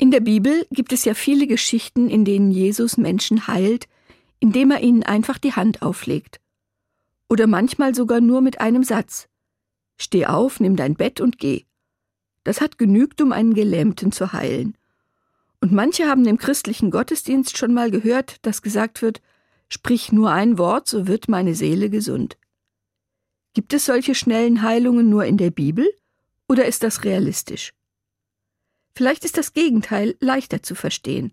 In 0.00 0.12
der 0.12 0.20
Bibel 0.20 0.64
gibt 0.70 0.92
es 0.92 1.04
ja 1.04 1.12
viele 1.12 1.48
Geschichten, 1.48 2.08
in 2.08 2.24
denen 2.24 2.52
Jesus 2.52 2.96
Menschen 2.98 3.48
heilt, 3.48 3.88
indem 4.38 4.70
er 4.70 4.80
ihnen 4.80 5.02
einfach 5.02 5.38
die 5.38 5.54
Hand 5.54 5.82
auflegt. 5.82 6.40
Oder 7.28 7.48
manchmal 7.48 7.96
sogar 7.96 8.20
nur 8.20 8.40
mit 8.40 8.60
einem 8.60 8.84
Satz. 8.84 9.28
Steh 9.96 10.26
auf, 10.26 10.60
nimm 10.60 10.76
dein 10.76 10.94
Bett 10.94 11.20
und 11.20 11.38
geh. 11.38 11.64
Das 12.44 12.60
hat 12.60 12.78
genügt, 12.78 13.20
um 13.20 13.32
einen 13.32 13.54
Gelähmten 13.54 14.12
zu 14.12 14.32
heilen. 14.32 14.78
Und 15.60 15.72
manche 15.72 16.06
haben 16.06 16.24
im 16.26 16.38
christlichen 16.38 16.92
Gottesdienst 16.92 17.58
schon 17.58 17.74
mal 17.74 17.90
gehört, 17.90 18.36
dass 18.46 18.62
gesagt 18.62 19.02
wird, 19.02 19.20
sprich 19.68 20.12
nur 20.12 20.30
ein 20.30 20.58
Wort, 20.58 20.86
so 20.86 21.08
wird 21.08 21.28
meine 21.28 21.56
Seele 21.56 21.90
gesund. 21.90 22.38
Gibt 23.52 23.72
es 23.72 23.86
solche 23.86 24.14
schnellen 24.14 24.62
Heilungen 24.62 25.10
nur 25.10 25.24
in 25.24 25.36
der 25.38 25.50
Bibel 25.50 25.90
oder 26.48 26.66
ist 26.66 26.84
das 26.84 27.02
realistisch? 27.02 27.72
Vielleicht 28.98 29.24
ist 29.24 29.38
das 29.38 29.52
Gegenteil 29.52 30.16
leichter 30.18 30.60
zu 30.60 30.74
verstehen. 30.74 31.32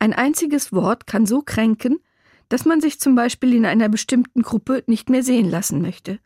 Ein 0.00 0.12
einziges 0.12 0.72
Wort 0.72 1.06
kann 1.06 1.24
so 1.24 1.40
kränken, 1.40 2.00
dass 2.48 2.64
man 2.64 2.80
sich 2.80 2.98
zum 2.98 3.14
Beispiel 3.14 3.54
in 3.54 3.64
einer 3.64 3.88
bestimmten 3.88 4.42
Gruppe 4.42 4.82
nicht 4.88 5.08
mehr 5.08 5.22
sehen 5.22 5.48
lassen 5.48 5.82
möchte. 5.82 6.18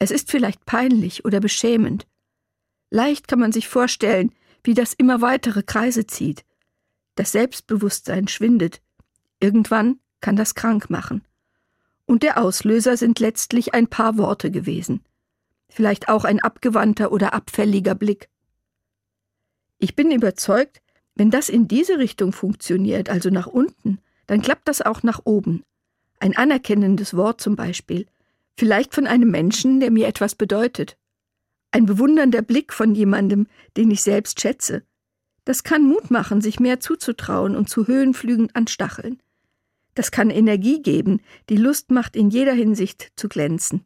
Es 0.00 0.10
ist 0.10 0.32
vielleicht 0.32 0.66
peinlich 0.66 1.24
oder 1.24 1.38
beschämend. 1.38 2.08
Leicht 2.90 3.28
kann 3.28 3.38
man 3.38 3.52
sich 3.52 3.68
vorstellen, 3.68 4.32
wie 4.64 4.74
das 4.74 4.94
immer 4.94 5.20
weitere 5.20 5.62
Kreise 5.62 6.08
zieht. 6.08 6.44
Das 7.14 7.30
Selbstbewusstsein 7.30 8.26
schwindet. 8.26 8.82
Irgendwann 9.38 10.00
kann 10.20 10.34
das 10.34 10.56
krank 10.56 10.90
machen. 10.90 11.22
Und 12.04 12.24
der 12.24 12.38
Auslöser 12.38 12.96
sind 12.96 13.20
letztlich 13.20 13.74
ein 13.74 13.86
paar 13.86 14.18
Worte 14.18 14.50
gewesen. 14.50 15.04
Vielleicht 15.68 16.08
auch 16.08 16.24
ein 16.24 16.40
abgewandter 16.40 17.12
oder 17.12 17.32
abfälliger 17.32 17.94
Blick. 17.94 18.28
Ich 19.78 19.94
bin 19.94 20.10
überzeugt, 20.10 20.80
wenn 21.14 21.30
das 21.30 21.48
in 21.48 21.68
diese 21.68 21.98
Richtung 21.98 22.32
funktioniert, 22.32 23.08
also 23.08 23.30
nach 23.30 23.46
unten, 23.46 23.98
dann 24.26 24.42
klappt 24.42 24.68
das 24.68 24.82
auch 24.82 25.02
nach 25.02 25.20
oben. 25.24 25.62
Ein 26.18 26.36
anerkennendes 26.36 27.14
Wort 27.14 27.40
zum 27.40 27.56
Beispiel, 27.56 28.06
vielleicht 28.56 28.94
von 28.94 29.06
einem 29.06 29.30
Menschen, 29.30 29.80
der 29.80 29.90
mir 29.90 30.06
etwas 30.06 30.34
bedeutet. 30.34 30.96
Ein 31.70 31.86
bewundernder 31.86 32.42
Blick 32.42 32.72
von 32.72 32.94
jemandem, 32.94 33.46
den 33.76 33.90
ich 33.90 34.02
selbst 34.02 34.40
schätze. 34.40 34.82
Das 35.44 35.62
kann 35.62 35.86
Mut 35.86 36.10
machen, 36.10 36.40
sich 36.40 36.60
mehr 36.60 36.80
zuzutrauen 36.80 37.54
und 37.54 37.68
zu 37.68 37.86
Höhenflügen 37.86 38.54
anstacheln. 38.54 39.20
Das 39.94 40.10
kann 40.10 40.30
Energie 40.30 40.82
geben, 40.82 41.20
die 41.48 41.56
Lust 41.56 41.90
macht, 41.90 42.16
in 42.16 42.30
jeder 42.30 42.54
Hinsicht 42.54 43.12
zu 43.16 43.28
glänzen. 43.28 43.84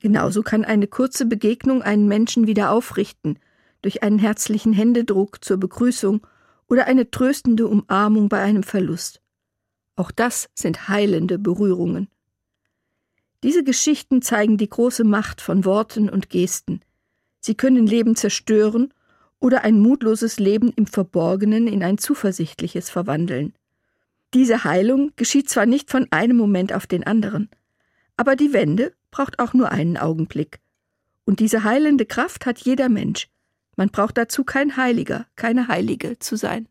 Genauso 0.00 0.42
kann 0.42 0.64
eine 0.64 0.86
kurze 0.86 1.26
Begegnung 1.26 1.82
einen 1.82 2.08
Menschen 2.08 2.46
wieder 2.46 2.70
aufrichten, 2.70 3.38
durch 3.84 4.02
einen 4.02 4.18
herzlichen 4.18 4.72
Händedruck 4.72 5.44
zur 5.44 5.58
Begrüßung 5.58 6.26
oder 6.68 6.86
eine 6.86 7.10
tröstende 7.10 7.68
Umarmung 7.68 8.30
bei 8.30 8.40
einem 8.40 8.62
Verlust. 8.62 9.20
Auch 9.94 10.10
das 10.10 10.48
sind 10.54 10.88
heilende 10.88 11.38
Berührungen. 11.38 12.08
Diese 13.42 13.62
Geschichten 13.62 14.22
zeigen 14.22 14.56
die 14.56 14.70
große 14.70 15.04
Macht 15.04 15.42
von 15.42 15.66
Worten 15.66 16.08
und 16.08 16.30
Gesten. 16.30 16.80
Sie 17.40 17.54
können 17.54 17.86
Leben 17.86 18.16
zerstören 18.16 18.94
oder 19.38 19.64
ein 19.64 19.78
mutloses 19.78 20.38
Leben 20.38 20.72
im 20.76 20.86
Verborgenen 20.86 21.66
in 21.66 21.82
ein 21.82 21.98
zuversichtliches 21.98 22.88
verwandeln. 22.88 23.52
Diese 24.32 24.64
Heilung 24.64 25.12
geschieht 25.16 25.50
zwar 25.50 25.66
nicht 25.66 25.90
von 25.90 26.06
einem 26.10 26.38
Moment 26.38 26.72
auf 26.72 26.86
den 26.86 27.04
anderen, 27.06 27.50
aber 28.16 28.34
die 28.34 28.54
Wende 28.54 28.94
braucht 29.10 29.38
auch 29.38 29.52
nur 29.52 29.70
einen 29.70 29.98
Augenblick. 29.98 30.60
Und 31.26 31.40
diese 31.40 31.64
heilende 31.64 32.06
Kraft 32.06 32.46
hat 32.46 32.60
jeder 32.60 32.88
Mensch. 32.88 33.28
Man 33.76 33.90
braucht 33.90 34.18
dazu 34.18 34.44
kein 34.44 34.76
Heiliger, 34.76 35.26
keine 35.36 35.68
Heilige 35.68 36.18
zu 36.18 36.36
sein. 36.36 36.68